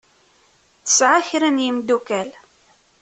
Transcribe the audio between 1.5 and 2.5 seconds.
n yemdukal.